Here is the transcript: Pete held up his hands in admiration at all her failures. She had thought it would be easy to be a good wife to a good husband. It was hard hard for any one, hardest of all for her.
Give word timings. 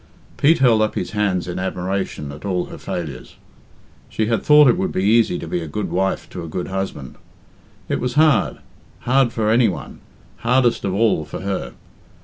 Pete 0.37 0.57
held 0.57 0.81
up 0.81 0.95
his 0.95 1.11
hands 1.11 1.47
in 1.47 1.59
admiration 1.59 2.31
at 2.31 2.43
all 2.43 2.65
her 2.65 2.79
failures. 2.79 3.35
She 4.09 4.25
had 4.25 4.41
thought 4.41 4.67
it 4.67 4.75
would 4.75 4.91
be 4.91 5.03
easy 5.03 5.37
to 5.37 5.47
be 5.47 5.61
a 5.61 5.67
good 5.67 5.91
wife 5.91 6.27
to 6.31 6.43
a 6.43 6.47
good 6.47 6.69
husband. 6.69 7.17
It 7.87 7.99
was 7.99 8.15
hard 8.15 8.57
hard 9.01 9.31
for 9.31 9.51
any 9.51 9.67
one, 9.67 9.99
hardest 10.37 10.85
of 10.85 10.95
all 10.95 11.23
for 11.23 11.41
her. 11.41 11.73